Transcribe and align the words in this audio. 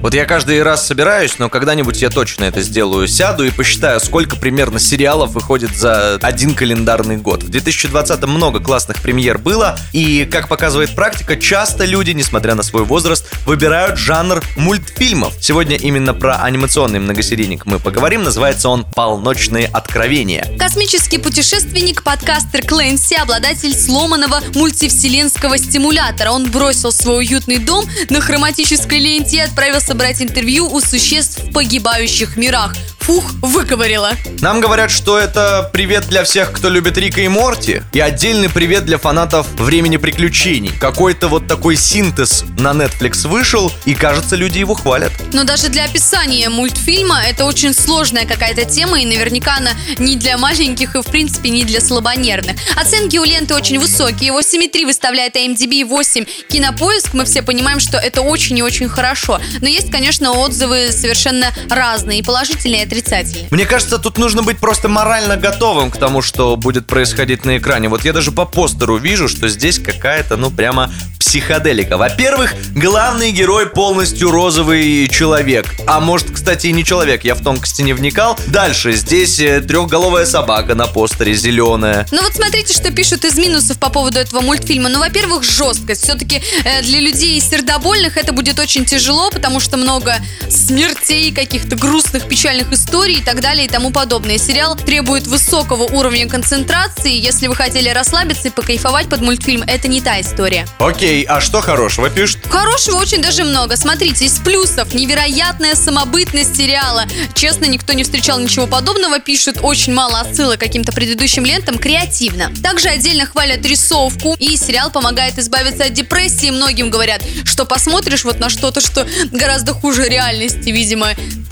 Вот 0.00 0.14
я 0.14 0.26
каждый 0.26 0.62
раз 0.62 0.86
собираюсь, 0.86 1.38
но 1.38 1.48
когда-нибудь 1.48 2.00
я 2.00 2.08
точно 2.08 2.44
это 2.44 2.60
сделаю. 2.62 3.08
Сяду 3.08 3.44
и 3.44 3.50
посчитаю, 3.50 3.98
сколько 3.98 4.36
примерно 4.36 4.78
сериалов 4.78 5.32
выходит 5.32 5.74
за 5.76 6.14
один 6.22 6.54
календарный 6.54 7.16
год. 7.16 7.42
В 7.42 7.48
2020 7.48 8.22
много 8.26 8.60
классных 8.60 9.02
премьер 9.02 9.38
было, 9.38 9.76
и, 9.92 10.24
как 10.30 10.48
показывает 10.48 10.94
практика, 10.94 11.36
часто 11.36 11.84
люди, 11.84 12.12
несмотря 12.12 12.54
на 12.54 12.62
свой 12.62 12.84
возраст, 12.84 13.26
выбирают 13.44 13.98
жанр 13.98 14.42
мультфильмов. 14.56 15.34
Сегодня 15.40 15.76
именно 15.76 16.14
про 16.14 16.36
анимационный 16.36 17.00
многосерийник 17.00 17.66
мы 17.66 17.80
поговорим. 17.80 18.22
Называется 18.22 18.68
он 18.68 18.84
«Полночные 18.84 19.66
откровения». 19.66 20.46
Космический 20.58 21.18
путешественник, 21.18 22.04
подкастер 22.04 22.64
Клэнси, 22.64 23.14
обладатель 23.14 23.74
сломанного 23.74 24.40
мультивселенского 24.54 25.58
стимулятора. 25.58 26.30
Он 26.30 26.48
бросил 26.48 26.92
свой 26.92 27.18
уютный 27.18 27.58
дом 27.58 27.84
на 28.10 28.20
хроматической 28.20 29.00
ленте 29.00 29.38
и 29.38 29.40
отправился 29.40 29.87
собрать 29.88 30.20
интервью 30.20 30.66
у 30.70 30.80
существ 30.82 31.38
в 31.38 31.52
погибающих 31.52 32.36
мирах– 32.36 32.74
фух, 33.08 33.24
выковырила. 33.40 34.12
Нам 34.42 34.60
говорят, 34.60 34.90
что 34.90 35.18
это 35.18 35.70
привет 35.72 36.06
для 36.08 36.24
всех, 36.24 36.52
кто 36.52 36.68
любит 36.68 36.98
Рика 36.98 37.22
и 37.22 37.28
Морти, 37.28 37.80
и 37.94 38.00
отдельный 38.00 38.50
привет 38.50 38.84
для 38.84 38.98
фанатов 38.98 39.46
времени 39.54 39.96
приключений. 39.96 40.72
Какой-то 40.78 41.28
вот 41.28 41.46
такой 41.46 41.76
синтез 41.76 42.44
на 42.58 42.72
Netflix 42.72 43.26
вышел, 43.26 43.72
и 43.86 43.94
кажется, 43.94 44.36
люди 44.36 44.58
его 44.58 44.74
хвалят. 44.74 45.10
Но 45.32 45.44
даже 45.44 45.70
для 45.70 45.86
описания 45.86 46.50
мультфильма 46.50 47.22
это 47.22 47.46
очень 47.46 47.72
сложная 47.72 48.26
какая-то 48.26 48.66
тема, 48.66 49.00
и 49.00 49.06
наверняка 49.06 49.56
она 49.56 49.70
не 49.98 50.16
для 50.16 50.36
маленьких 50.36 50.94
и, 50.94 51.00
в 51.00 51.06
принципе, 51.06 51.48
не 51.48 51.64
для 51.64 51.80
слабонервных. 51.80 52.56
Оценки 52.76 53.16
у 53.16 53.24
ленты 53.24 53.54
очень 53.54 53.78
высокие. 53.78 54.26
Его 54.26 54.40
7,3 54.40 54.84
выставляет 54.84 55.34
IMDb 55.34 55.86
8 55.86 56.26
Кинопоиск. 56.50 57.14
Мы 57.14 57.24
все 57.24 57.40
понимаем, 57.40 57.80
что 57.80 57.96
это 57.96 58.20
очень 58.20 58.58
и 58.58 58.62
очень 58.62 58.90
хорошо. 58.90 59.40
Но 59.62 59.68
есть, 59.68 59.90
конечно, 59.90 60.32
отзывы 60.32 60.92
совершенно 60.92 61.54
разные, 61.70 62.18
и 62.18 62.22
положительные, 62.22 62.82
и 62.82 62.97
отрицательный. 62.98 63.48
Мне 63.50 63.66
кажется, 63.66 63.98
тут 63.98 64.18
нужно 64.18 64.42
быть 64.42 64.58
просто 64.58 64.88
морально 64.88 65.36
готовым 65.36 65.90
к 65.90 65.96
тому, 65.96 66.22
что 66.22 66.56
будет 66.56 66.86
происходить 66.86 67.44
на 67.44 67.58
экране. 67.58 67.88
Вот 67.88 68.04
я 68.04 68.12
даже 68.12 68.32
по 68.32 68.44
постеру 68.44 68.96
вижу, 68.96 69.28
что 69.28 69.48
здесь 69.48 69.78
какая-то, 69.78 70.36
ну, 70.36 70.50
прямо 70.50 70.90
психоделика. 71.28 71.98
Во-первых, 71.98 72.54
главный 72.74 73.32
герой 73.32 73.66
полностью 73.66 74.30
розовый 74.30 75.08
человек. 75.08 75.66
А 75.86 76.00
может, 76.00 76.30
кстати, 76.30 76.68
и 76.68 76.72
не 76.72 76.84
человек, 76.84 77.22
я 77.22 77.34
в 77.34 77.42
тонкости 77.42 77.82
не 77.82 77.92
вникал. 77.92 78.38
Дальше, 78.46 78.92
здесь 78.94 79.38
э, 79.38 79.60
трехголовая 79.60 80.24
собака 80.24 80.74
на 80.74 80.86
постере, 80.86 81.34
зеленая. 81.34 82.06
Ну 82.12 82.22
вот 82.22 82.32
смотрите, 82.34 82.72
что 82.72 82.90
пишут 82.90 83.26
из 83.26 83.36
минусов 83.36 83.78
по 83.78 83.90
поводу 83.90 84.18
этого 84.18 84.40
мультфильма. 84.40 84.88
Ну, 84.88 85.00
во-первых, 85.00 85.44
жесткость. 85.44 86.04
Все-таки 86.04 86.40
э, 86.64 86.80
для 86.80 87.00
людей 87.00 87.38
сердобольных 87.42 88.16
это 88.16 88.32
будет 88.32 88.58
очень 88.58 88.86
тяжело, 88.86 89.30
потому 89.30 89.60
что 89.60 89.76
много 89.76 90.16
смертей, 90.48 91.30
каких-то 91.30 91.76
грустных, 91.76 92.26
печальных 92.26 92.72
историй 92.72 93.18
и 93.18 93.22
так 93.22 93.42
далее 93.42 93.66
и 93.66 93.68
тому 93.68 93.90
подобное. 93.90 94.38
Сериал 94.38 94.76
требует 94.76 95.26
высокого 95.26 95.82
уровня 95.82 96.26
концентрации. 96.26 97.12
Если 97.12 97.48
вы 97.48 97.54
хотели 97.54 97.90
расслабиться 97.90 98.48
и 98.48 98.50
покайфовать 98.50 99.10
под 99.10 99.20
мультфильм, 99.20 99.62
это 99.66 99.88
не 99.88 100.00
та 100.00 100.18
история. 100.22 100.66
Окей, 100.78 101.17
а 101.24 101.40
что 101.40 101.60
хорошего 101.60 102.10
пишут? 102.10 102.40
Хорошего 102.48 102.96
очень 102.96 103.22
даже 103.22 103.44
много. 103.44 103.76
Смотрите, 103.76 104.26
из 104.26 104.38
плюсов 104.38 104.94
невероятная 104.94 105.74
самобытность 105.74 106.56
сериала. 106.56 107.04
Честно, 107.34 107.64
никто 107.66 107.92
не 107.92 108.04
встречал 108.04 108.38
ничего 108.38 108.66
подобного. 108.66 109.18
Пишут 109.18 109.58
очень 109.62 109.94
мало 109.94 110.20
отсылок 110.20 110.58
к 110.58 110.60
каким-то 110.60 110.92
предыдущим 110.92 111.44
лентам. 111.44 111.78
Креативно. 111.78 112.52
Также 112.62 112.88
отдельно 112.88 113.26
хвалят 113.26 113.64
рисовку. 113.64 114.34
И 114.38 114.56
сериал 114.56 114.90
помогает 114.90 115.38
избавиться 115.38 115.84
от 115.84 115.92
депрессии. 115.92 116.50
Многим 116.50 116.90
говорят, 116.90 117.22
что 117.44 117.64
посмотришь 117.64 118.24
вот 118.24 118.38
на 118.40 118.50
что-то, 118.50 118.80
что 118.80 119.06
гораздо 119.30 119.74
хуже 119.74 120.08
реальности, 120.08 120.70
видимо. 120.70 121.08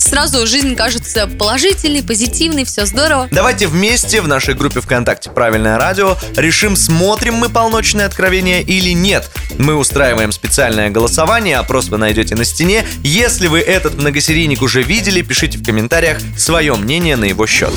Сразу 0.07 0.47
жизнь 0.47 0.77
кажется 0.77 1.27
положительный, 1.27 2.01
позитивный, 2.01 2.65
все 2.65 2.87
здорово. 2.87 3.27
Давайте 3.33 3.67
вместе 3.67 4.21
в 4.21 4.29
нашей 4.29 4.55
группе 4.55 4.81
ВКонтакте 4.81 5.31
«Правильное 5.31 5.79
радио» 5.79 6.17
решим, 6.37 6.77
смотрим 6.77 7.35
мы 7.35 7.49
«Полночное 7.49 8.07
откровение» 8.07 8.63
или 8.63 8.91
нет. 8.91 9.29
Мы 9.59 9.75
устраиваем 9.75 10.31
специальное 10.31 10.91
голосование, 10.91 11.57
опрос 11.57 11.89
вы 11.89 11.99
найдете 11.99 12.37
на 12.37 12.45
стене. 12.45 12.87
Если 13.03 13.49
вы 13.49 13.59
этот 13.59 13.97
многосерийник 13.97 14.63
уже 14.63 14.81
видели, 14.81 15.23
пишите 15.23 15.59
в 15.59 15.65
комментариях 15.65 16.19
свое 16.39 16.77
мнение 16.77 17.17
на 17.17 17.25
его 17.25 17.45
счет. 17.49 17.73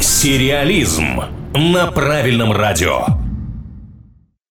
Сериализм 0.00 1.20
на 1.52 1.90
правильном 1.90 2.52
радио. 2.52 3.06